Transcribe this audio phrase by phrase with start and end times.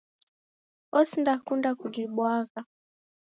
[0.99, 2.59] Osindakunda kujibwagha